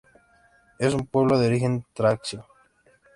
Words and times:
Es 0.79 0.95
un 0.95 1.05
pueblo 1.05 1.37
de 1.37 1.45
origen 1.45 1.85
tracio. 1.93 2.47